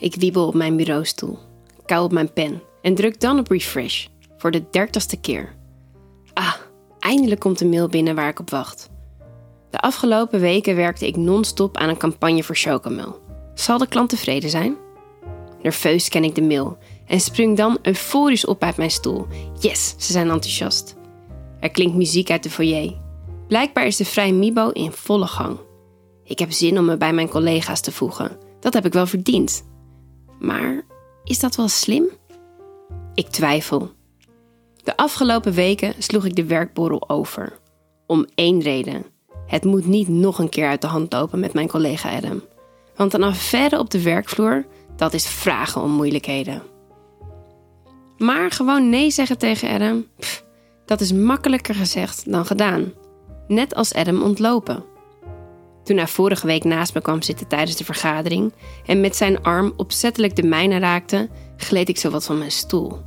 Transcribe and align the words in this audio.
Ik 0.00 0.14
wiebel 0.14 0.46
op 0.46 0.54
mijn 0.54 0.76
bureaustoel, 0.76 1.38
kou 1.86 2.04
op 2.04 2.12
mijn 2.12 2.32
pen 2.32 2.62
en 2.82 2.94
druk 2.94 3.20
dan 3.20 3.38
op 3.38 3.48
refresh 3.48 4.06
voor 4.36 4.50
de 4.50 4.64
dertigste 4.70 5.16
keer. 5.16 5.54
Ah, 6.32 6.54
eindelijk 6.98 7.40
komt 7.40 7.58
de 7.58 7.66
mail 7.66 7.88
binnen 7.88 8.14
waar 8.14 8.28
ik 8.28 8.38
op 8.38 8.50
wacht. 8.50 8.90
De 9.70 9.80
afgelopen 9.80 10.40
weken 10.40 10.76
werkte 10.76 11.06
ik 11.06 11.16
non-stop 11.16 11.76
aan 11.76 11.88
een 11.88 11.96
campagne 11.96 12.42
voor 12.42 12.56
Chocomel. 12.56 13.18
Zal 13.54 13.78
de 13.78 13.86
klant 13.86 14.08
tevreden 14.08 14.50
zijn? 14.50 14.76
Nerveus 15.62 16.08
ken 16.08 16.24
ik 16.24 16.34
de 16.34 16.42
mail 16.42 16.78
en 17.06 17.20
spring 17.20 17.56
dan 17.56 17.78
euforisch 17.82 18.46
op 18.46 18.62
uit 18.62 18.76
mijn 18.76 18.90
stoel. 18.90 19.26
Yes, 19.58 19.94
ze 19.98 20.12
zijn 20.12 20.30
enthousiast. 20.30 20.96
Er 21.60 21.70
klinkt 21.70 21.96
muziek 21.96 22.30
uit 22.30 22.42
de 22.42 22.50
foyer. 22.50 22.94
Blijkbaar 23.48 23.86
is 23.86 23.96
de 23.96 24.04
Vrij 24.04 24.32
Mibo 24.32 24.68
in 24.68 24.92
volle 24.92 25.26
gang. 25.26 25.58
Ik 26.24 26.38
heb 26.38 26.52
zin 26.52 26.78
om 26.78 26.84
me 26.84 26.96
bij 26.96 27.12
mijn 27.12 27.28
collega's 27.28 27.80
te 27.80 27.92
voegen. 27.92 28.38
Dat 28.60 28.74
heb 28.74 28.86
ik 28.86 28.92
wel 28.92 29.06
verdiend. 29.06 29.68
Maar 30.40 30.82
is 31.24 31.38
dat 31.38 31.56
wel 31.56 31.68
slim? 31.68 32.04
Ik 33.14 33.28
twijfel. 33.28 33.90
De 34.82 34.96
afgelopen 34.96 35.52
weken 35.52 35.94
sloeg 35.98 36.24
ik 36.24 36.36
de 36.36 36.44
werkborrel 36.44 37.08
over. 37.08 37.58
Om 38.06 38.26
één 38.34 38.60
reden. 38.60 39.04
Het 39.46 39.64
moet 39.64 39.86
niet 39.86 40.08
nog 40.08 40.38
een 40.38 40.48
keer 40.48 40.68
uit 40.68 40.80
de 40.80 40.86
hand 40.86 41.12
lopen 41.12 41.40
met 41.40 41.52
mijn 41.52 41.68
collega 41.68 42.16
Adam. 42.16 42.42
Want 42.96 43.14
een 43.14 43.22
affaire 43.22 43.78
op 43.78 43.90
de 43.90 44.02
werkvloer, 44.02 44.66
dat 44.96 45.12
is 45.12 45.26
vragen 45.26 45.82
om 45.82 45.90
moeilijkheden. 45.90 46.62
Maar 48.18 48.50
gewoon 48.50 48.88
nee 48.88 49.10
zeggen 49.10 49.38
tegen 49.38 49.68
Adam, 49.70 50.06
dat 50.84 51.00
is 51.00 51.12
makkelijker 51.12 51.74
gezegd 51.74 52.30
dan 52.30 52.46
gedaan. 52.46 52.92
Net 53.48 53.74
als 53.74 53.94
Adam 53.94 54.22
ontlopen. 54.22 54.84
Toen 55.82 55.96
hij 55.96 56.06
vorige 56.06 56.46
week 56.46 56.64
naast 56.64 56.94
me 56.94 57.00
kwam 57.00 57.22
zitten 57.22 57.46
tijdens 57.46 57.76
de 57.76 57.84
vergadering 57.84 58.52
en 58.86 59.00
met 59.00 59.16
zijn 59.16 59.42
arm 59.42 59.72
opzettelijk 59.76 60.36
de 60.36 60.42
mijne 60.42 60.78
raakte, 60.78 61.28
gleed 61.56 61.88
ik 61.88 61.98
zowat 61.98 62.24
van 62.24 62.38
mijn 62.38 62.52
stoel. 62.52 63.00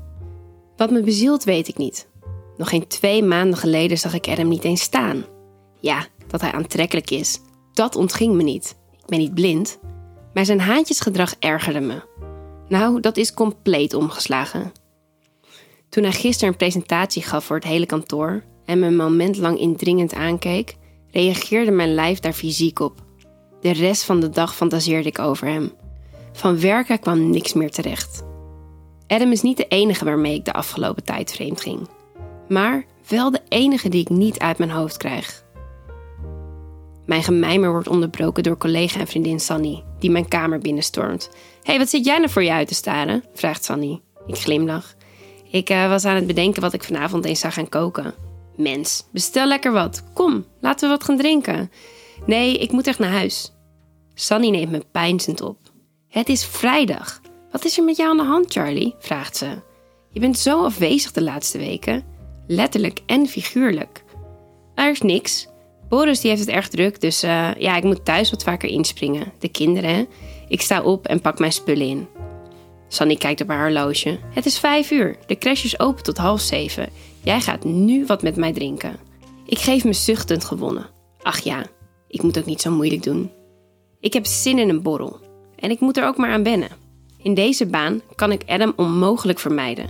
Wat 0.77 0.91
me 0.91 1.01
bezielt 1.01 1.43
weet 1.43 1.67
ik 1.67 1.77
niet. 1.77 2.07
Nog 2.57 2.69
geen 2.69 2.87
twee 2.87 3.23
maanden 3.23 3.59
geleden 3.59 3.97
zag 3.97 4.13
ik 4.13 4.27
Adam 4.27 4.47
niet 4.47 4.63
eens 4.63 4.81
staan. 4.81 5.25
Ja, 5.79 6.05
dat 6.27 6.41
hij 6.41 6.51
aantrekkelijk 6.51 7.09
is, 7.09 7.39
dat 7.73 7.95
ontging 7.95 8.35
me 8.35 8.43
niet. 8.43 8.75
Ik 8.91 9.05
ben 9.05 9.19
niet 9.19 9.33
blind. 9.33 9.79
Maar 10.33 10.45
zijn 10.45 10.59
haantjesgedrag 10.59 11.35
ergerde 11.39 11.79
me. 11.79 12.01
Nou, 12.67 12.99
dat 12.99 13.17
is 13.17 13.33
compleet 13.33 13.93
omgeslagen. 13.93 14.71
Toen 15.89 16.03
hij 16.03 16.11
gisteren 16.11 16.49
een 16.49 16.57
presentatie 16.57 17.21
gaf 17.21 17.45
voor 17.45 17.55
het 17.55 17.65
hele 17.65 17.85
kantoor 17.85 18.43
en 18.65 18.79
me 18.79 18.87
een 18.87 18.95
moment 18.95 19.37
lang 19.37 19.59
indringend 19.59 20.13
aankeek, 20.13 20.75
reageerde 21.13 21.71
mijn 21.71 21.93
lijf 21.93 22.19
daar 22.19 22.33
fysiek 22.33 22.79
op. 22.79 23.01
De 23.61 23.73
rest 23.73 24.03
van 24.03 24.19
de 24.19 24.29
dag 24.29 24.55
fantaseerde 24.55 25.09
ik 25.09 25.19
over 25.19 25.47
hem. 25.47 25.71
Van 26.31 26.59
werken 26.59 26.99
kwam 26.99 27.29
niks 27.29 27.53
meer 27.53 27.71
terecht. 27.71 28.23
Adam 29.07 29.31
is 29.31 29.41
niet 29.41 29.57
de 29.57 29.67
enige 29.67 30.05
waarmee 30.05 30.33
ik 30.35 30.45
de 30.45 30.53
afgelopen 30.53 31.03
tijd 31.03 31.31
vreemd 31.31 31.61
ging. 31.61 31.87
Maar 32.49 32.85
wel 33.07 33.31
de 33.31 33.41
enige 33.47 33.89
die 33.89 34.01
ik 34.01 34.09
niet 34.09 34.39
uit 34.39 34.57
mijn 34.57 34.71
hoofd 34.71 34.97
krijg. 34.97 35.43
Mijn 37.05 37.23
gemijmer 37.23 37.71
wordt 37.71 37.87
onderbroken 37.87 38.43
door 38.43 38.57
collega 38.57 38.99
en 38.99 39.07
vriendin 39.07 39.39
Sanny, 39.39 39.83
die 39.99 40.11
mijn 40.11 40.27
kamer 40.27 40.59
binnenstormt. 40.59 41.29
Hey, 41.63 41.77
wat 41.77 41.89
zit 41.89 42.05
jij 42.05 42.17
nou 42.17 42.29
voor 42.29 42.43
je 42.43 42.51
uit 42.51 42.67
te 42.67 42.73
staren? 42.73 43.23
vraagt 43.33 43.63
Sanny. 43.63 44.01
Ik 44.27 44.37
glimlach. 44.37 44.95
Ik 45.51 45.69
uh, 45.69 45.87
was 45.87 46.05
aan 46.05 46.15
het 46.15 46.27
bedenken 46.27 46.61
wat 46.61 46.73
ik 46.73 46.83
vanavond 46.83 47.25
eens 47.25 47.39
zou 47.39 47.53
gaan 47.53 47.69
koken. 47.69 48.13
Mens, 48.55 49.05
bestel 49.11 49.47
lekker 49.47 49.71
wat. 49.71 50.03
Kom, 50.13 50.45
laten 50.59 50.89
we 50.89 50.95
wat 50.95 51.03
gaan 51.03 51.17
drinken. 51.17 51.71
Nee, 52.25 52.57
ik 52.57 52.71
moet 52.71 52.87
echt 52.87 52.99
naar 52.99 53.11
huis. 53.11 53.51
Sanny 54.13 54.49
neemt 54.49 54.71
me 54.71 54.85
pijnzend 54.91 55.41
op. 55.41 55.57
Het 56.07 56.29
is 56.29 56.45
vrijdag. 56.45 57.21
Wat 57.51 57.65
is 57.65 57.77
er 57.77 57.83
met 57.83 57.97
jou 57.97 58.09
aan 58.09 58.17
de 58.17 58.23
hand, 58.23 58.51
Charlie? 58.51 58.95
vraagt 58.99 59.37
ze. 59.37 59.61
Je 60.09 60.19
bent 60.19 60.37
zo 60.37 60.63
afwezig 60.63 61.11
de 61.11 61.23
laatste 61.23 61.57
weken. 61.57 62.03
Letterlijk 62.47 62.99
en 63.05 63.27
figuurlijk. 63.27 64.03
Er 64.75 64.91
is 64.91 65.01
niks. 65.01 65.47
Boris 65.89 66.19
die 66.19 66.29
heeft 66.29 66.45
het 66.45 66.55
erg 66.55 66.67
druk, 66.67 67.01
dus 67.01 67.23
uh, 67.23 67.55
ja, 67.55 67.75
ik 67.75 67.83
moet 67.83 68.05
thuis 68.05 68.29
wat 68.29 68.43
vaker 68.43 68.69
inspringen. 68.69 69.33
De 69.39 69.49
kinderen. 69.49 70.07
Ik 70.47 70.61
sta 70.61 70.81
op 70.81 71.07
en 71.07 71.21
pak 71.21 71.39
mijn 71.39 71.51
spullen 71.51 71.87
in. 71.87 72.07
Sanny 72.93 73.15
kijkt 73.15 73.41
op 73.41 73.47
haar 73.47 73.63
horloge. 73.63 74.19
Het 74.29 74.45
is 74.45 74.59
vijf 74.59 74.91
uur. 74.91 75.17
De 75.25 75.37
crash 75.37 75.63
is 75.63 75.79
open 75.79 76.03
tot 76.03 76.17
half 76.17 76.41
zeven. 76.41 76.89
Jij 77.23 77.41
gaat 77.41 77.63
nu 77.63 78.05
wat 78.05 78.21
met 78.21 78.35
mij 78.35 78.53
drinken. 78.53 78.99
Ik 79.45 79.59
geef 79.59 79.83
me 79.83 79.93
zuchtend 79.93 80.45
gewonnen. 80.45 80.89
Ach 81.21 81.39
ja, 81.39 81.65
ik 82.07 82.21
moet 82.21 82.37
ook 82.37 82.45
niet 82.45 82.61
zo 82.61 82.71
moeilijk 82.71 83.03
doen. 83.03 83.31
Ik 83.99 84.13
heb 84.13 84.25
zin 84.25 84.59
in 84.59 84.69
een 84.69 84.81
borrel. 84.81 85.19
En 85.55 85.69
ik 85.69 85.79
moet 85.79 85.97
er 85.97 86.05
ook 86.05 86.17
maar 86.17 86.31
aan 86.31 86.43
wennen. 86.43 86.69
In 87.17 87.33
deze 87.33 87.65
baan 87.65 88.01
kan 88.15 88.31
ik 88.31 88.43
Adam 88.47 88.73
onmogelijk 88.75 89.39
vermijden. 89.39 89.89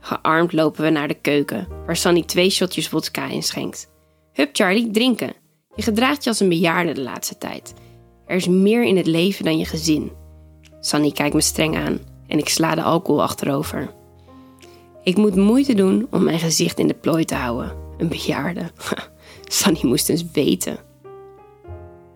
Gearmd 0.00 0.52
lopen 0.52 0.84
we 0.84 0.90
naar 0.90 1.08
de 1.08 1.20
keuken, 1.20 1.68
waar 1.86 1.96
Sanny 1.96 2.22
twee 2.22 2.50
shotjes 2.50 2.88
vodka 2.88 3.28
inschenkt. 3.28 3.90
Hup 4.32 4.48
Charlie, 4.52 4.90
drinken. 4.90 5.32
Je 5.74 5.82
gedraagt 5.82 6.24
je 6.24 6.30
als 6.30 6.40
een 6.40 6.48
bejaarde 6.48 6.92
de 6.92 7.02
laatste 7.02 7.38
tijd. 7.38 7.74
Er 8.26 8.36
is 8.36 8.48
meer 8.48 8.84
in 8.84 8.96
het 8.96 9.06
leven 9.06 9.44
dan 9.44 9.58
je 9.58 9.64
gezin. 9.64 10.12
Sanny 10.80 11.10
kijkt 11.10 11.34
me 11.34 11.40
streng 11.40 11.76
aan 11.76 12.10
en 12.32 12.38
ik 12.38 12.48
sla 12.48 12.74
de 12.74 12.82
alcohol 12.82 13.22
achterover. 13.22 13.90
Ik 15.02 15.16
moet 15.16 15.36
moeite 15.36 15.74
doen 15.74 16.06
om 16.10 16.22
mijn 16.22 16.38
gezicht 16.38 16.78
in 16.78 16.86
de 16.86 16.94
plooi 16.94 17.24
te 17.24 17.34
houden. 17.34 17.72
Een 17.98 18.08
bejaarde. 18.08 18.70
Sanny 19.48 19.80
moest 19.82 20.08
eens 20.08 20.24
weten. 20.32 20.76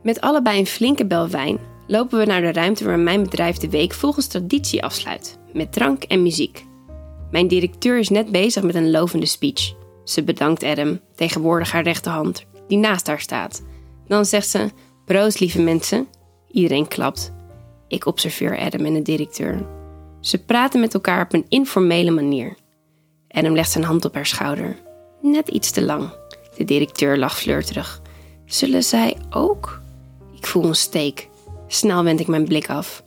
Met 0.03 0.21
allebei 0.21 0.59
een 0.59 0.67
flinke 0.67 1.07
bel 1.07 1.29
wijn 1.29 1.59
lopen 1.87 2.19
we 2.19 2.25
naar 2.25 2.41
de 2.41 2.53
ruimte 2.53 2.85
waar 2.85 2.99
mijn 2.99 3.23
bedrijf 3.23 3.57
de 3.57 3.71
week 3.71 3.93
volgens 3.93 4.27
traditie 4.27 4.85
afsluit, 4.85 5.39
met 5.53 5.73
drank 5.73 6.03
en 6.03 6.23
muziek. 6.23 6.65
Mijn 7.31 7.49
directeur 7.49 7.99
is 7.99 8.09
net 8.09 8.31
bezig 8.31 8.63
met 8.63 8.75
een 8.75 8.91
lovende 8.91 9.27
speech. 9.27 9.75
Ze 10.05 10.25
bedankt 10.25 10.63
Adam, 10.63 11.01
tegenwoordig 11.15 11.73
haar 11.73 11.83
rechterhand, 11.83 12.47
die 12.69 12.79
naast 12.79 13.07
haar 13.07 13.21
staat. 13.21 13.65
Dan 14.07 14.25
zegt 14.25 14.49
ze: 14.49 14.71
Proost, 15.05 15.41
lieve 15.41 15.63
mensen. 15.63 16.07
Iedereen 16.51 16.89
klapt. 16.89 17.33
Ik 17.89 18.07
observeer 18.07 18.59
Adam 18.59 18.85
en 18.85 18.95
de 18.95 19.03
directeur. 19.03 19.77
Ze 20.27 20.39
praten 20.39 20.81
met 20.81 20.95
elkaar 20.95 21.25
op 21.25 21.33
een 21.33 21.47
informele 21.49 22.11
manier. 22.11 22.55
Adam 23.29 23.55
legt 23.55 23.71
zijn 23.71 23.85
hand 23.85 24.05
op 24.05 24.15
haar 24.15 24.27
schouder. 24.27 24.77
Net 25.23 25.49
iets 25.49 25.71
te 25.71 25.83
lang. 25.83 26.11
De 26.57 26.65
directeur 26.65 27.19
lacht 27.19 27.39
flirterig. 27.39 28.03
Zullen 28.45 28.83
zij 28.83 29.17
ook? 29.31 29.81
Ik 30.37 30.47
voel 30.47 30.65
een 30.65 30.75
steek. 30.75 31.29
Snel 31.67 32.05
wend 32.05 32.21
ik 32.21 32.27
mijn 32.27 32.45
blik 32.45 32.71
af. 32.71 33.05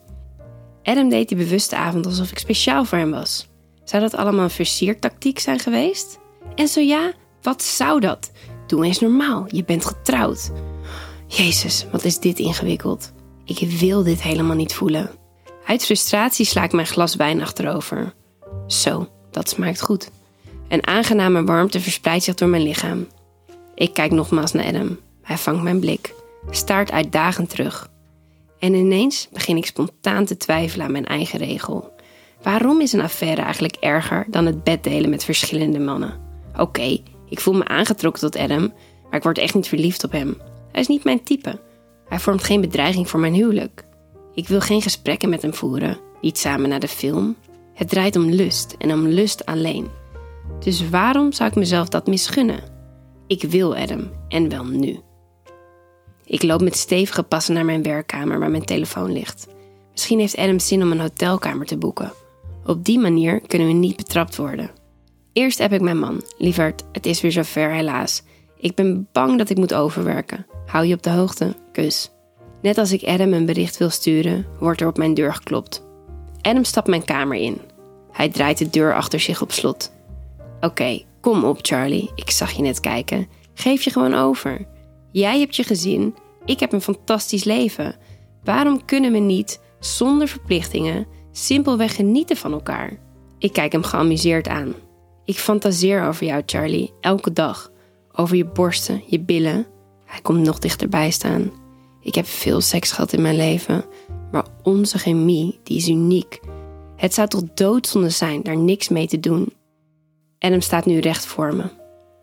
Adam 0.83 1.09
deed 1.09 1.27
die 1.27 1.37
bewuste 1.37 1.75
avond 1.75 2.05
alsof 2.05 2.31
ik 2.31 2.39
speciaal 2.39 2.85
voor 2.85 2.97
hem 2.97 3.11
was. 3.11 3.47
Zou 3.83 4.01
dat 4.01 4.15
allemaal 4.15 4.43
een 4.43 4.49
versiertactiek 4.49 5.39
zijn 5.39 5.59
geweest? 5.59 6.19
En 6.55 6.67
zo 6.67 6.79
ja, 6.79 7.11
wat 7.41 7.63
zou 7.63 7.99
dat? 7.99 8.31
Doe 8.67 8.85
eens 8.85 8.99
normaal, 8.99 9.45
je 9.47 9.63
bent 9.63 9.85
getrouwd. 9.85 10.51
Jezus, 11.27 11.85
wat 11.91 12.03
is 12.03 12.19
dit 12.19 12.39
ingewikkeld. 12.39 13.11
Ik 13.45 13.59
wil 13.79 14.03
dit 14.03 14.21
helemaal 14.21 14.55
niet 14.55 14.73
voelen. 14.73 15.18
Uit 15.69 15.85
frustratie 15.85 16.45
sla 16.45 16.63
ik 16.63 16.71
mijn 16.71 16.87
glas 16.87 17.15
wijn 17.15 17.41
achterover. 17.41 18.13
Zo, 18.67 19.09
dat 19.31 19.49
smaakt 19.49 19.81
goed. 19.81 20.11
Een 20.67 20.87
aangename 20.87 21.43
warmte 21.43 21.79
verspreidt 21.79 22.23
zich 22.23 22.35
door 22.35 22.47
mijn 22.47 22.63
lichaam. 22.63 23.07
Ik 23.75 23.93
kijk 23.93 24.11
nogmaals 24.11 24.51
naar 24.51 24.65
Adam. 24.65 24.99
Hij 25.21 25.37
vangt 25.37 25.63
mijn 25.63 25.79
blik, 25.79 26.13
staart 26.49 26.91
uitdagend 26.91 27.49
terug. 27.49 27.89
En 28.59 28.73
ineens 28.73 29.27
begin 29.33 29.57
ik 29.57 29.65
spontaan 29.65 30.25
te 30.25 30.37
twijfelen 30.37 30.85
aan 30.85 30.91
mijn 30.91 31.05
eigen 31.05 31.39
regel. 31.39 31.91
Waarom 32.41 32.81
is 32.81 32.93
een 32.93 33.01
affaire 33.01 33.41
eigenlijk 33.41 33.75
erger 33.75 34.25
dan 34.29 34.45
het 34.45 34.63
bed 34.63 34.83
delen 34.83 35.09
met 35.09 35.23
verschillende 35.23 35.79
mannen? 35.79 36.19
Oké, 36.57 36.97
ik 37.29 37.39
voel 37.39 37.53
me 37.53 37.67
aangetrokken 37.67 38.21
tot 38.21 38.37
Adam, 38.37 38.73
maar 39.03 39.17
ik 39.17 39.23
word 39.23 39.37
echt 39.37 39.55
niet 39.55 39.67
verliefd 39.67 40.03
op 40.03 40.11
hem. 40.11 40.37
Hij 40.71 40.81
is 40.81 40.87
niet 40.87 41.03
mijn 41.03 41.23
type. 41.23 41.59
Hij 42.07 42.19
vormt 42.19 42.43
geen 42.43 42.61
bedreiging 42.61 43.09
voor 43.09 43.19
mijn 43.19 43.33
huwelijk. 43.33 43.87
Ik 44.39 44.47
wil 44.47 44.59
geen 44.59 44.81
gesprekken 44.81 45.29
met 45.29 45.41
hem 45.41 45.53
voeren, 45.53 45.97
niet 46.21 46.37
samen 46.37 46.69
naar 46.69 46.79
de 46.79 46.87
film. 46.87 47.35
Het 47.73 47.89
draait 47.89 48.15
om 48.15 48.29
lust 48.29 48.75
en 48.77 48.91
om 48.91 49.07
lust 49.07 49.45
alleen. 49.45 49.87
Dus 50.59 50.89
waarom 50.89 51.31
zou 51.31 51.49
ik 51.49 51.55
mezelf 51.55 51.89
dat 51.89 52.07
misgunnen? 52.07 52.59
Ik 53.27 53.41
wil 53.41 53.75
Adam 53.75 54.11
en 54.27 54.49
wel 54.49 54.65
nu. 54.65 54.99
Ik 56.25 56.43
loop 56.43 56.61
met 56.61 56.75
stevige 56.75 57.23
passen 57.23 57.53
naar 57.53 57.65
mijn 57.65 57.83
werkkamer 57.83 58.39
waar 58.39 58.49
mijn 58.49 58.65
telefoon 58.65 59.11
ligt. 59.11 59.47
Misschien 59.91 60.19
heeft 60.19 60.37
Adam 60.37 60.59
zin 60.59 60.81
om 60.81 60.91
een 60.91 60.99
hotelkamer 60.99 61.65
te 61.65 61.77
boeken. 61.77 62.13
Op 62.65 62.85
die 62.85 62.99
manier 62.99 63.41
kunnen 63.47 63.67
we 63.67 63.73
niet 63.73 63.95
betrapt 63.95 64.35
worden. 64.35 64.71
Eerst 65.33 65.57
heb 65.57 65.73
ik 65.73 65.81
mijn 65.81 65.99
man. 65.99 66.23
Lieverd, 66.37 66.83
het 66.91 67.05
is 67.05 67.21
weer 67.21 67.31
zover 67.31 67.71
helaas. 67.71 68.23
Ik 68.57 68.75
ben 68.75 69.07
bang 69.11 69.37
dat 69.37 69.49
ik 69.49 69.57
moet 69.57 69.73
overwerken. 69.73 70.45
Hou 70.65 70.85
je 70.85 70.93
op 70.93 71.03
de 71.03 71.09
hoogte. 71.09 71.55
Kus. 71.71 72.11
Net 72.61 72.77
als 72.77 72.91
ik 72.91 73.03
Adam 73.03 73.33
een 73.33 73.45
bericht 73.45 73.77
wil 73.77 73.89
sturen, 73.89 74.45
wordt 74.59 74.81
er 74.81 74.87
op 74.87 74.97
mijn 74.97 75.13
deur 75.13 75.33
geklopt. 75.33 75.85
Adam 76.41 76.63
stapt 76.63 76.87
mijn 76.87 77.05
kamer 77.05 77.37
in. 77.37 77.61
Hij 78.11 78.29
draait 78.29 78.57
de 78.57 78.69
deur 78.69 78.95
achter 78.95 79.19
zich 79.19 79.41
op 79.41 79.51
slot. 79.51 79.91
Oké, 80.59 81.01
kom 81.21 81.43
op 81.43 81.57
Charlie, 81.61 82.11
ik 82.15 82.31
zag 82.31 82.51
je 82.51 82.61
net 82.61 82.79
kijken. 82.79 83.27
Geef 83.53 83.81
je 83.81 83.89
gewoon 83.89 84.13
over. 84.13 84.67
Jij 85.11 85.39
hebt 85.39 85.55
je 85.55 85.63
gezin, 85.63 86.15
ik 86.45 86.59
heb 86.59 86.73
een 86.73 86.81
fantastisch 86.81 87.43
leven. 87.43 87.95
Waarom 88.43 88.85
kunnen 88.85 89.11
we 89.11 89.17
niet 89.17 89.61
zonder 89.79 90.27
verplichtingen, 90.27 91.07
simpelweg 91.31 91.95
genieten 91.95 92.37
van 92.37 92.51
elkaar. 92.51 92.99
Ik 93.37 93.53
kijk 93.53 93.71
hem 93.71 93.83
geamuseerd 93.83 94.47
aan. 94.47 94.73
Ik 95.25 95.37
fantaseer 95.37 96.07
over 96.07 96.25
jou, 96.25 96.43
Charlie, 96.45 96.93
elke 97.01 97.33
dag. 97.33 97.71
Over 98.11 98.35
je 98.35 98.45
borsten, 98.45 99.03
je 99.05 99.19
billen. 99.19 99.67
Hij 100.05 100.21
komt 100.21 100.45
nog 100.45 100.59
dichterbij 100.59 101.11
staan. 101.11 101.51
Ik 102.09 102.15
heb 102.15 102.27
veel 102.27 102.61
seks 102.61 102.91
gehad 102.91 103.13
in 103.13 103.21
mijn 103.21 103.35
leven, 103.35 103.85
maar 104.31 104.45
onze 104.63 104.97
chemie, 104.97 105.59
die 105.63 105.77
is 105.77 105.87
uniek. 105.87 106.39
Het 106.95 107.13
zou 107.13 107.27
toch 107.27 107.43
doodzonde 107.53 108.09
zijn 108.09 108.43
daar 108.43 108.57
niks 108.57 108.89
mee 108.89 109.07
te 109.07 109.19
doen. 109.19 109.53
Adam 110.39 110.61
staat 110.61 110.85
nu 110.85 110.99
recht 110.99 111.25
voor 111.25 111.55
me. 111.55 111.63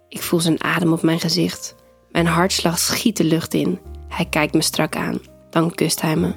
Ik 0.09 0.23
voel 0.23 0.41
zijn 0.41 0.65
adem 0.65 0.93
op 0.93 1.03
mijn 1.03 1.21
gezicht. 1.21 1.75
Mijn 2.11 2.27
hartslag 2.27 2.79
schiet 2.79 3.17
de 3.17 3.25
lucht 3.25 3.55
in. 3.55 3.79
Hij 4.09 4.25
kijkt 4.25 4.55
me 4.55 4.63
strak 4.63 4.97
aan. 4.97 5.19
Dan 5.51 5.75
kust 5.75 6.01
hij 6.01 6.17
me. 6.17 6.35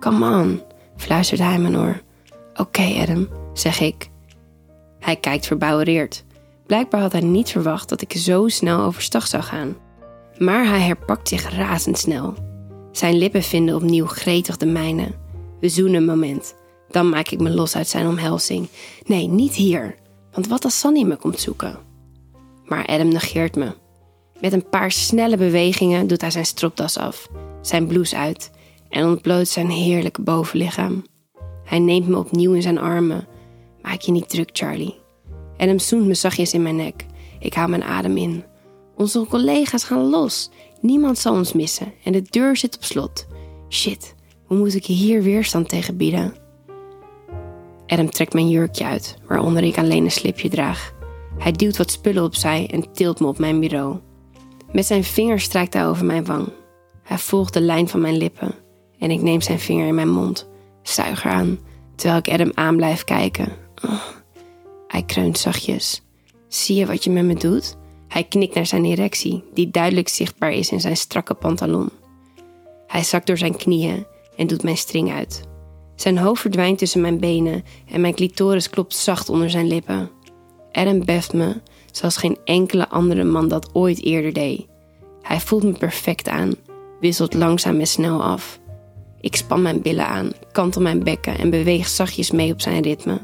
Come 0.00 0.40
on, 0.40 0.62
fluistert 0.96 1.40
hij 1.40 1.58
me 1.58 1.78
oor. 1.78 2.02
Oké, 2.54 2.82
Adam, 2.82 3.28
zeg 3.52 3.80
ik. 3.80 4.10
Hij 4.98 5.16
kijkt 5.16 5.46
verbouwereerd. 5.46 6.24
Blijkbaar 6.66 7.00
had 7.00 7.12
hij 7.12 7.20
niet 7.20 7.50
verwacht 7.50 7.88
dat 7.88 8.02
ik 8.02 8.12
zo 8.12 8.48
snel 8.48 8.80
overstag 8.80 9.26
zou 9.26 9.42
gaan. 9.42 9.76
Maar 10.38 10.66
hij 10.66 10.80
herpakt 10.80 11.28
zich 11.28 11.56
razendsnel. 11.56 12.45
Zijn 12.96 13.16
lippen 13.16 13.42
vinden 13.42 13.74
opnieuw 13.74 14.06
gretig 14.06 14.56
de 14.56 14.66
mijne. 14.66 15.12
We 15.60 15.68
zoenen 15.68 15.94
een 15.94 16.04
moment. 16.04 16.54
Dan 16.88 17.08
maak 17.08 17.28
ik 17.28 17.40
me 17.40 17.50
los 17.50 17.76
uit 17.76 17.88
zijn 17.88 18.06
omhelzing. 18.06 18.68
Nee, 19.06 19.28
niet 19.28 19.54
hier. 19.54 19.94
Want 20.32 20.46
wat 20.46 20.64
als 20.64 20.78
Sunny 20.78 21.02
me 21.02 21.16
komt 21.16 21.40
zoeken? 21.40 21.78
Maar 22.64 22.86
Adam 22.86 23.08
negeert 23.08 23.56
me. 23.56 23.74
Met 24.40 24.52
een 24.52 24.68
paar 24.68 24.90
snelle 24.90 25.36
bewegingen 25.36 26.06
doet 26.06 26.20
hij 26.20 26.30
zijn 26.30 26.46
stropdas 26.46 26.98
af, 26.98 27.28
zijn 27.60 27.86
blouse 27.86 28.16
uit 28.16 28.50
en 28.88 29.06
ontbloot 29.06 29.48
zijn 29.48 29.70
heerlijke 29.70 30.22
bovenlichaam. 30.22 31.04
Hij 31.64 31.78
neemt 31.78 32.08
me 32.08 32.18
opnieuw 32.18 32.52
in 32.52 32.62
zijn 32.62 32.78
armen. 32.78 33.26
Maak 33.82 34.00
je 34.00 34.12
niet 34.12 34.28
druk, 34.28 34.50
Charlie. 34.52 34.94
Adam 35.56 35.78
zoent 35.78 36.06
me 36.06 36.14
zachtjes 36.14 36.54
in 36.54 36.62
mijn 36.62 36.76
nek. 36.76 37.06
Ik 37.38 37.54
hou 37.54 37.68
mijn 37.68 37.84
adem 37.84 38.16
in. 38.16 38.44
Onze 38.96 39.26
collega's 39.28 39.84
gaan 39.84 40.08
los. 40.10 40.50
Niemand 40.80 41.18
zal 41.18 41.34
ons 41.34 41.52
missen 41.52 41.92
en 42.04 42.12
de 42.12 42.22
deur 42.22 42.56
zit 42.56 42.76
op 42.76 42.84
slot. 42.84 43.26
Shit, 43.68 44.14
hoe 44.44 44.58
moet 44.58 44.74
ik 44.74 44.84
hier 44.84 45.22
weerstand 45.22 45.68
tegen 45.68 45.96
bieden? 45.96 46.34
Adam 47.86 48.10
trekt 48.10 48.32
mijn 48.32 48.48
jurkje 48.48 48.84
uit, 48.84 49.16
waaronder 49.26 49.62
ik 49.62 49.78
alleen 49.78 50.04
een 50.04 50.10
slipje 50.10 50.48
draag. 50.48 50.94
Hij 51.38 51.52
duwt 51.52 51.76
wat 51.76 51.90
spullen 51.90 52.24
opzij 52.24 52.68
en 52.70 52.92
tilt 52.92 53.20
me 53.20 53.26
op 53.26 53.38
mijn 53.38 53.60
bureau. 53.60 53.98
Met 54.72 54.86
zijn 54.86 55.04
vinger 55.04 55.40
strijkt 55.40 55.74
hij 55.74 55.86
over 55.86 56.04
mijn 56.04 56.24
wang. 56.24 56.48
Hij 57.02 57.18
volgt 57.18 57.52
de 57.52 57.60
lijn 57.60 57.88
van 57.88 58.00
mijn 58.00 58.16
lippen 58.16 58.54
en 58.98 59.10
ik 59.10 59.22
neem 59.22 59.40
zijn 59.40 59.58
vinger 59.58 59.86
in 59.86 59.94
mijn 59.94 60.10
mond, 60.10 60.48
zuig 60.82 61.24
eraan, 61.24 61.58
terwijl 61.94 62.18
ik 62.18 62.28
Adam 62.28 62.50
aan 62.54 62.76
blijf 62.76 63.04
kijken. 63.04 63.52
Oh. 63.84 64.02
Hij 64.88 65.02
kreunt 65.02 65.38
zachtjes. 65.38 66.02
Zie 66.48 66.76
je 66.76 66.86
wat 66.86 67.04
je 67.04 67.10
met 67.10 67.24
me 67.24 67.34
doet? 67.34 67.76
Hij 68.16 68.24
knikt 68.24 68.54
naar 68.54 68.66
zijn 68.66 68.84
erectie, 68.84 69.44
die 69.54 69.70
duidelijk 69.70 70.08
zichtbaar 70.08 70.52
is 70.52 70.70
in 70.70 70.80
zijn 70.80 70.96
strakke 70.96 71.34
pantalon. 71.34 71.90
Hij 72.86 73.04
zakt 73.04 73.26
door 73.26 73.38
zijn 73.38 73.56
knieën 73.56 74.06
en 74.36 74.46
doet 74.46 74.62
mijn 74.62 74.76
string 74.76 75.12
uit. 75.12 75.42
Zijn 75.94 76.18
hoofd 76.18 76.40
verdwijnt 76.40 76.78
tussen 76.78 77.00
mijn 77.00 77.18
benen 77.18 77.64
en 77.90 78.00
mijn 78.00 78.14
clitoris 78.14 78.70
klopt 78.70 78.94
zacht 78.94 79.28
onder 79.28 79.50
zijn 79.50 79.66
lippen. 79.66 80.10
Adam 80.72 81.04
beft 81.04 81.32
me 81.32 81.60
zoals 81.90 82.16
geen 82.16 82.38
enkele 82.44 82.88
andere 82.88 83.24
man 83.24 83.48
dat 83.48 83.74
ooit 83.74 84.02
eerder 84.02 84.32
deed. 84.32 84.66
Hij 85.22 85.40
voelt 85.40 85.62
me 85.62 85.72
perfect 85.72 86.28
aan, 86.28 86.54
wisselt 87.00 87.34
langzaam 87.34 87.80
en 87.80 87.86
snel 87.86 88.22
af. 88.22 88.60
Ik 89.20 89.36
span 89.36 89.62
mijn 89.62 89.82
billen 89.82 90.06
aan, 90.06 90.32
kantel 90.52 90.82
mijn 90.82 91.04
bekken 91.04 91.38
en 91.38 91.50
beweeg 91.50 91.88
zachtjes 91.88 92.30
mee 92.30 92.52
op 92.52 92.60
zijn 92.60 92.82
ritme. 92.82 93.20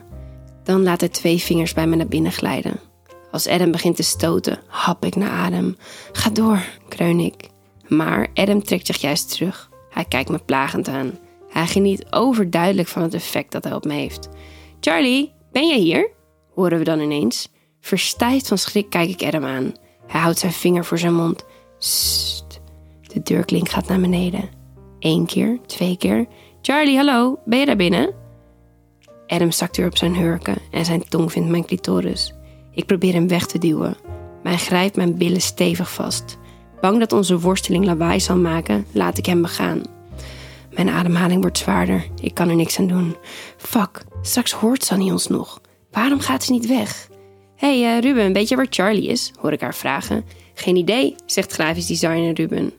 Dan 0.65 0.83
laat 0.83 1.00
hij 1.00 1.09
twee 1.09 1.38
vingers 1.38 1.75
bij 1.75 1.87
me 1.87 1.97
naar 1.97 2.09
binnen 2.09 2.33
glijden. 2.33 2.91
Als 3.32 3.46
Adam 3.46 3.70
begint 3.70 3.96
te 3.96 4.02
stoten, 4.02 4.58
hap 4.67 5.05
ik 5.05 5.17
naar 5.17 5.31
adem. 5.31 5.76
Ga 6.12 6.31
door, 6.31 6.64
kreun 6.88 7.20
ik. 7.20 7.49
Maar 7.88 8.29
Adam 8.34 8.62
trekt 8.62 8.87
zich 8.87 9.00
juist 9.00 9.31
terug. 9.31 9.70
Hij 9.90 10.05
kijkt 10.05 10.31
me 10.31 10.38
plagend 10.38 10.88
aan. 10.88 11.19
Hij 11.49 11.67
geniet 11.67 12.06
overduidelijk 12.11 12.88
van 12.88 13.02
het 13.02 13.14
effect 13.14 13.52
dat 13.52 13.64
hij 13.64 13.75
op 13.75 13.84
me 13.84 13.93
heeft. 13.93 14.29
Charlie, 14.81 15.32
ben 15.52 15.69
jij 15.69 15.79
hier? 15.79 16.11
horen 16.55 16.79
we 16.79 16.84
dan 16.84 17.00
ineens. 17.00 17.49
Verstijfd 17.81 18.49
van 18.49 18.58
schrik 18.58 18.90
kijk 18.90 19.11
ik 19.11 19.23
Adam 19.23 19.44
aan. 19.44 19.73
Hij 20.06 20.20
houdt 20.20 20.38
zijn 20.38 20.52
vinger 20.52 20.85
voor 20.85 20.99
zijn 20.99 21.14
mond. 21.14 21.44
Sst. 21.78 22.61
De 23.02 23.23
deurklink 23.23 23.69
gaat 23.69 23.88
naar 23.88 24.00
beneden. 24.00 24.49
Eén 24.99 25.26
keer, 25.26 25.58
twee 25.67 25.96
keer. 25.96 26.26
Charlie, 26.62 26.96
hallo, 26.96 27.38
ben 27.44 27.58
je 27.58 27.67
daar 27.67 27.76
binnen? 27.76 28.14
Adam 29.26 29.50
zakt 29.50 29.76
weer 29.76 29.87
op 29.87 29.96
zijn 29.96 30.17
hurken 30.17 30.56
en 30.70 30.85
zijn 30.85 31.08
tong 31.08 31.32
vindt 31.32 31.50
mijn 31.50 31.67
clitoris. 31.67 32.35
Ik 32.75 32.87
probeer 32.87 33.13
hem 33.13 33.29
weg 33.29 33.47
te 33.47 33.59
duwen, 33.59 33.97
maar 34.43 34.53
hij 34.53 34.63
grijpt 34.63 34.97
mijn 34.97 35.17
billen 35.17 35.41
stevig 35.41 35.93
vast. 35.93 36.39
Bang 36.81 36.99
dat 36.99 37.13
onze 37.13 37.39
worsteling 37.39 37.85
lawaai 37.85 38.21
zal 38.21 38.37
maken, 38.37 38.87
laat 38.93 39.19
ik 39.19 39.27
hem 39.27 39.43
begaan. 39.43 39.83
Mijn 40.71 40.89
ademhaling 40.89 41.41
wordt 41.41 41.59
zwaarder. 41.59 42.07
Ik 42.21 42.35
kan 42.35 42.49
er 42.49 42.57
niks 42.57 42.79
aan 42.79 42.87
doen. 42.87 43.17
Fuck, 43.57 44.05
straks 44.23 44.53
hoort 44.53 44.85
Sunny 44.85 45.11
ons 45.11 45.27
nog. 45.27 45.61
Waarom 45.91 46.21
gaat 46.21 46.45
ze 46.45 46.53
niet 46.53 46.67
weg? 46.67 47.11
hey, 47.57 47.97
uh, 47.97 48.01
Ruben, 48.01 48.33
weet 48.33 48.49
je 48.49 48.57
waar 48.57 48.67
Charlie 48.71 49.09
is? 49.09 49.33
Hoor 49.41 49.53
ik 49.53 49.61
haar 49.61 49.75
vragen. 49.75 50.25
Geen 50.55 50.77
idee, 50.77 51.15
zegt 51.27 51.53
grafisch 51.53 51.87
designer 51.87 52.35
Ruben. 52.35 52.73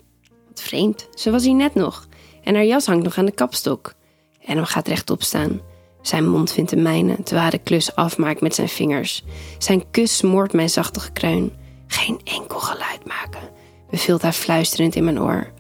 Wat 0.48 0.62
vreemd, 0.62 1.08
ze 1.14 1.32
was 1.32 1.44
hier 1.44 1.56
net 1.56 1.76
nog. 1.76 2.08
En 2.44 2.56
haar 2.56 2.66
jas 2.66 2.86
hangt 2.86 3.04
nog 3.04 3.18
aan 3.18 3.26
de 3.26 3.32
kapstok. 3.32 3.94
En 4.46 4.56
hem 4.56 4.66
gaat 4.66 4.88
rechtop 4.88 5.24
staan. 5.24 5.62
Zijn 6.04 6.30
mond 6.30 6.52
vindt 6.52 6.70
de 6.70 6.76
mijne, 6.76 7.16
terwijl 7.16 7.42
hij 7.42 7.50
de 7.50 7.64
klus 7.64 7.96
afmaakt 7.96 8.42
met 8.42 8.56
zijn 8.56 8.70
vingers. 8.70 9.24
Zijn 9.58 9.84
kus 9.92 10.18
smoort 10.18 10.54
mijn 10.54 10.70
zachte 10.70 11.00
gekreun. 11.00 11.54
Geen 11.88 12.20
enkel 12.24 12.60
geluid 12.60 13.06
maken, 13.06 13.50
beveelt 13.90 14.22
hij 14.22 14.34
fluisterend 14.34 14.96
in 14.96 15.04
mijn 15.04 15.22
oor. 15.22 15.52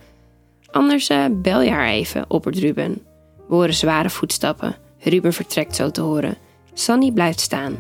Anders 0.72 1.10
uh, 1.10 1.26
bel 1.32 1.62
je 1.62 1.70
haar 1.70 1.88
even, 1.88 2.26
oppert 2.28 2.58
Ruben. 2.58 3.02
We 3.48 3.56
horen 3.56 3.74
zware 3.74 4.10
voetstappen. 4.10 4.76
Ruben 5.00 5.34
vertrekt 5.34 5.76
zo 5.76 5.92
te 5.92 6.02
horen. 6.02 6.38
Sunny 6.74 7.12
blijft 7.12 7.40
staan. 7.40 7.78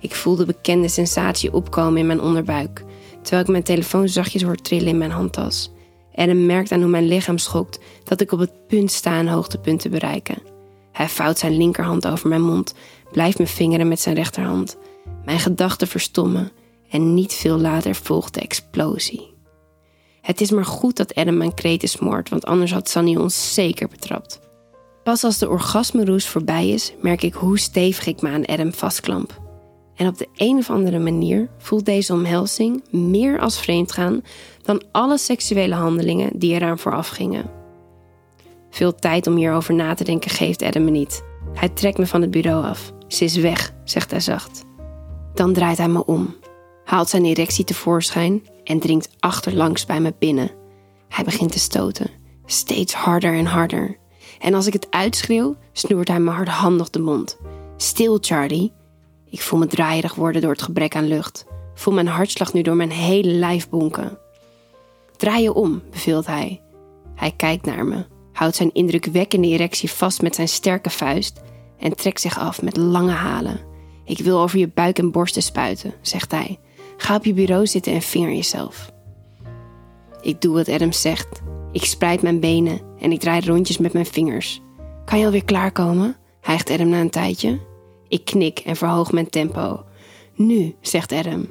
Ik 0.00 0.14
voel 0.14 0.36
de 0.36 0.46
bekende 0.46 0.88
sensatie 0.88 1.52
opkomen 1.52 2.00
in 2.00 2.06
mijn 2.06 2.20
onderbuik, 2.20 2.84
terwijl 3.22 3.42
ik 3.42 3.48
mijn 3.48 3.62
telefoon 3.62 4.08
zachtjes 4.08 4.42
hoor 4.42 4.56
trillen 4.56 4.88
in 4.88 4.98
mijn 4.98 5.10
handtas. 5.10 5.70
En 6.12 6.46
merkt 6.46 6.72
aan 6.72 6.80
hoe 6.80 6.90
mijn 6.90 7.08
lichaam 7.08 7.38
schokt 7.38 7.78
dat 8.04 8.20
ik 8.20 8.32
op 8.32 8.38
het 8.38 8.66
punt 8.66 8.92
sta 8.92 9.18
een 9.18 9.28
hoogtepunt 9.28 9.80
te 9.80 9.88
bereiken. 9.88 10.55
Hij 10.96 11.08
vouwt 11.08 11.38
zijn 11.38 11.56
linkerhand 11.56 12.06
over 12.06 12.28
mijn 12.28 12.42
mond, 12.42 12.74
blijft 13.12 13.38
me 13.38 13.46
vingeren 13.46 13.88
met 13.88 14.00
zijn 14.00 14.14
rechterhand. 14.14 14.76
Mijn 15.24 15.38
gedachten 15.38 15.88
verstommen 15.88 16.50
en 16.90 17.14
niet 17.14 17.34
veel 17.34 17.58
later 17.58 17.94
volgt 17.94 18.34
de 18.34 18.40
explosie. 18.40 19.34
Het 20.20 20.40
is 20.40 20.50
maar 20.50 20.64
goed 20.64 20.96
dat 20.96 21.14
Adam 21.14 21.36
mijn 21.36 21.54
kreten 21.54 21.88
smoort, 21.88 22.28
want 22.28 22.44
anders 22.44 22.72
had 22.72 22.88
Sunny 22.88 23.16
ons 23.16 23.54
zeker 23.54 23.88
betrapt. 23.88 24.40
Pas 25.02 25.24
als 25.24 25.38
de 25.38 25.48
orgasmeroes 25.48 26.26
voorbij 26.26 26.68
is, 26.68 26.92
merk 27.00 27.22
ik 27.22 27.34
hoe 27.34 27.58
stevig 27.58 28.06
ik 28.06 28.22
me 28.22 28.28
aan 28.28 28.46
Adam 28.46 28.72
vastklamp. 28.72 29.40
En 29.96 30.06
op 30.06 30.18
de 30.18 30.28
een 30.34 30.56
of 30.56 30.70
andere 30.70 30.98
manier 30.98 31.48
voelt 31.58 31.84
deze 31.84 32.12
omhelzing 32.12 32.82
meer 32.90 33.40
als 33.40 33.60
vreemdgaan 33.60 34.22
dan 34.62 34.82
alle 34.92 35.18
seksuele 35.18 35.74
handelingen 35.74 36.38
die 36.38 36.54
eraan 36.54 36.78
vooraf 36.78 37.08
gingen. 37.08 37.55
Veel 38.70 38.94
tijd 38.94 39.26
om 39.26 39.36
hierover 39.36 39.74
na 39.74 39.94
te 39.94 40.04
denken 40.04 40.30
geeft 40.30 40.62
Adam 40.62 40.84
me 40.84 40.90
niet. 40.90 41.24
Hij 41.54 41.68
trekt 41.68 41.98
me 41.98 42.06
van 42.06 42.20
het 42.20 42.30
bureau 42.30 42.64
af. 42.64 42.92
Ze 43.08 43.24
is 43.24 43.36
weg, 43.36 43.74
zegt 43.84 44.10
hij 44.10 44.20
zacht. 44.20 44.64
Dan 45.34 45.52
draait 45.52 45.78
hij 45.78 45.88
me 45.88 46.04
om, 46.04 46.34
haalt 46.84 47.08
zijn 47.08 47.24
erectie 47.24 47.64
tevoorschijn 47.64 48.46
en 48.64 48.78
dringt 48.78 49.08
achterlangs 49.18 49.86
bij 49.86 50.00
me 50.00 50.14
binnen. 50.18 50.50
Hij 51.08 51.24
begint 51.24 51.52
te 51.52 51.58
stoten, 51.58 52.10
steeds 52.46 52.94
harder 52.94 53.34
en 53.34 53.46
harder. 53.46 53.96
En 54.38 54.54
als 54.54 54.66
ik 54.66 54.72
het 54.72 54.86
uitschreeuw, 54.90 55.56
snoert 55.72 56.08
hij 56.08 56.20
me 56.20 56.30
hardhandig 56.30 56.90
de 56.90 56.98
mond. 56.98 57.38
Stil, 57.76 58.18
Charlie. 58.20 58.72
Ik 59.30 59.40
voel 59.40 59.58
me 59.58 59.66
draaierig 59.66 60.14
worden 60.14 60.42
door 60.42 60.50
het 60.50 60.62
gebrek 60.62 60.96
aan 60.96 61.08
lucht. 61.08 61.46
Voel 61.74 61.94
mijn 61.94 62.06
hartslag 62.06 62.52
nu 62.52 62.62
door 62.62 62.76
mijn 62.76 62.90
hele 62.90 63.30
lijf 63.30 63.68
bonken. 63.68 64.18
Draai 65.16 65.42
je 65.42 65.52
om, 65.52 65.82
beveelt 65.90 66.26
hij. 66.26 66.60
Hij 67.14 67.32
kijkt 67.36 67.66
naar 67.66 67.84
me, 67.84 68.04
houdt 68.36 68.56
zijn 68.56 68.70
indrukwekkende 68.72 69.48
erectie 69.48 69.90
vast 69.90 70.22
met 70.22 70.34
zijn 70.34 70.48
sterke 70.48 70.90
vuist 70.90 71.42
en 71.78 71.96
trekt 71.96 72.20
zich 72.20 72.38
af 72.38 72.62
met 72.62 72.76
lange 72.76 73.12
halen. 73.12 73.60
Ik 74.04 74.18
wil 74.18 74.40
over 74.40 74.58
je 74.58 74.68
buik 74.68 74.98
en 74.98 75.10
borsten 75.10 75.42
spuiten, 75.42 75.94
zegt 76.00 76.30
hij. 76.30 76.58
Ga 76.96 77.14
op 77.14 77.24
je 77.24 77.32
bureau 77.32 77.66
zitten 77.66 77.92
en 77.92 78.02
vinger 78.02 78.32
jezelf. 78.32 78.92
Ik 80.20 80.40
doe 80.40 80.54
wat 80.54 80.68
Adam 80.68 80.92
zegt. 80.92 81.42
Ik 81.72 81.84
spreid 81.84 82.22
mijn 82.22 82.40
benen 82.40 82.80
en 82.98 83.12
ik 83.12 83.20
draai 83.20 83.46
rondjes 83.46 83.78
met 83.78 83.92
mijn 83.92 84.06
vingers. 84.06 84.60
Kan 85.04 85.18
je 85.18 85.24
alweer 85.24 85.44
klaarkomen? 85.44 86.16
hijgt 86.40 86.70
Adam 86.70 86.88
na 86.88 87.00
een 87.00 87.10
tijdje. 87.10 87.60
Ik 88.08 88.24
knik 88.24 88.58
en 88.58 88.76
verhoog 88.76 89.12
mijn 89.12 89.30
tempo. 89.30 89.84
Nu, 90.34 90.74
zegt 90.80 91.12
Adam. 91.12 91.46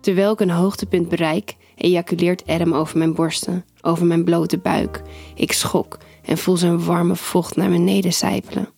Terwijl 0.00 0.32
ik 0.32 0.40
een 0.40 0.50
hoogtepunt 0.50 1.08
bereik, 1.08 1.56
ejaculeert 1.76 2.46
Adam 2.46 2.74
over 2.74 2.98
mijn 2.98 3.14
borsten, 3.14 3.64
over 3.80 4.06
mijn 4.06 4.24
blote 4.24 4.58
buik. 4.58 5.02
Ik 5.34 5.52
schok 5.52 5.98
en 6.24 6.38
voel 6.38 6.56
zijn 6.56 6.84
warme 6.84 7.16
vocht 7.16 7.56
naar 7.56 7.70
beneden 7.70 8.12
sijpelen. 8.12 8.68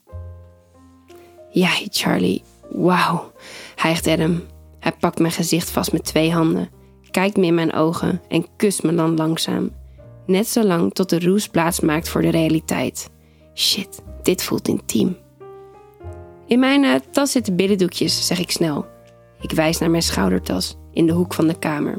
Ja, 1.50 1.71
Charlie, 1.90 2.43
wauw, 2.71 3.33
hijgt 3.75 4.07
Adam. 4.07 4.43
Hij 4.81 4.93
pakt 4.93 5.19
mijn 5.19 5.33
gezicht 5.33 5.71
vast 5.71 5.93
met 5.93 6.05
twee 6.05 6.33
handen, 6.33 6.71
kijkt 7.11 7.37
me 7.37 7.47
in 7.47 7.55
mijn 7.55 7.73
ogen 7.73 8.21
en 8.28 8.47
kust 8.57 8.83
me 8.83 8.95
dan 8.95 9.17
langzaam. 9.17 9.71
Net 10.26 10.49
zo 10.49 10.64
lang 10.64 10.93
tot 10.93 11.11
de 11.11 11.21
roes 11.21 11.49
plaats 11.49 11.81
maakt 11.81 12.09
voor 12.09 12.23
de 12.23 12.31
realiteit. 12.31 13.11
Shit, 13.55 14.02
dit 14.23 14.43
voelt 14.43 14.69
intiem. 14.69 15.17
In 16.47 16.59
mijn 16.59 16.85
uh, 16.85 16.95
tas 17.11 17.31
zitten 17.31 17.57
biddendoekjes, 17.57 18.26
zeg 18.26 18.38
ik 18.38 18.50
snel. 18.50 18.87
Ik 19.40 19.50
wijs 19.50 19.78
naar 19.78 19.90
mijn 19.90 20.02
schoudertas 20.02 20.76
in 20.93 21.07
de 21.07 21.12
hoek 21.12 21.35
van 21.35 21.47
de 21.47 21.59
kamer. 21.59 21.99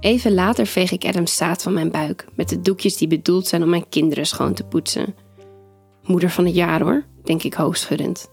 Even 0.00 0.34
later 0.34 0.66
veeg 0.66 0.90
ik 0.90 1.04
Adams 1.04 1.36
zaad 1.36 1.62
van 1.62 1.72
mijn 1.72 1.90
buik 1.90 2.26
met 2.34 2.48
de 2.48 2.60
doekjes 2.60 2.96
die 2.96 3.08
bedoeld 3.08 3.46
zijn 3.46 3.62
om 3.62 3.68
mijn 3.68 3.88
kinderen 3.88 4.26
schoon 4.26 4.54
te 4.54 4.64
poetsen. 4.64 5.14
Moeder 6.02 6.30
van 6.30 6.44
het 6.44 6.54
jaar 6.54 6.82
hoor, 6.82 7.04
denk 7.24 7.42
ik 7.42 7.54
hoofdschuddend. 7.54 8.30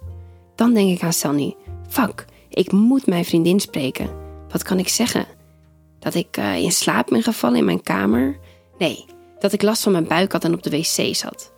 Dan 0.56 0.74
denk 0.74 0.92
ik 0.92 1.04
aan 1.04 1.14
Sunny. 1.14 1.56
Fuck, 1.90 2.26
ik 2.50 2.72
moet 2.72 3.08
mijn 3.08 3.26
vriendin 3.26 3.60
spreken. 3.60 4.10
Wat 4.50 4.64
kan 4.64 4.80
ik 4.80 4.88
zeggen? 4.88 5.26
Dat 6.00 6.14
ik 6.16 6.38
uh, 6.38 6.58
in 6.58 6.72
slaap 6.72 7.08
ben 7.08 7.24
gevallen 7.24 7.58
in 7.58 7.66
mijn 7.66 7.84
kamer? 7.84 8.38
Nee, 8.78 9.06
dat 9.40 9.54
ik 9.54 9.62
last 9.62 9.84
van 9.84 9.92
mijn 9.92 10.08
buik 10.08 10.32
had 10.32 10.44
en 10.44 10.54
op 10.54 10.64
de 10.64 10.70
wc 10.70 11.16
zat. 11.16 11.54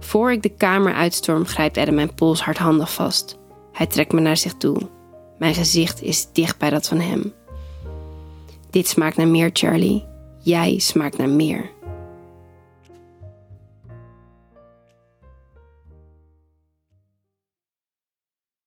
Voor 0.00 0.32
ik 0.32 0.42
de 0.42 0.54
kamer 0.54 0.94
uitstorm, 0.94 1.44
grijpt 1.44 1.76
Adam 1.76 1.94
mijn 1.94 2.14
pols 2.14 2.42
hardhandig 2.42 2.92
vast. 2.92 3.38
Hij 3.72 3.86
trekt 3.86 4.12
me 4.12 4.20
naar 4.20 4.36
zich 4.36 4.54
toe. 4.54 4.78
Mijn 5.38 5.54
gezicht 5.54 6.02
is 6.02 6.32
dicht 6.32 6.58
bij 6.58 6.70
dat 6.70 6.88
van 6.88 7.00
hem. 7.00 7.32
Dit 8.70 8.88
smaakt 8.88 9.16
naar 9.16 9.28
meer, 9.28 9.50
Charlie. 9.52 10.04
Jij 10.38 10.78
smaakt 10.78 11.18
naar 11.18 11.28
meer. 11.28 11.70